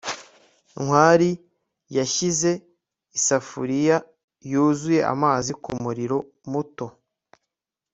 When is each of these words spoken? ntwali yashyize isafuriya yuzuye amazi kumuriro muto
ntwali 0.81 1.29
yashyize 1.97 2.51
isafuriya 3.17 3.97
yuzuye 4.51 5.01
amazi 5.13 5.51
kumuriro 5.63 6.17
muto 6.51 6.87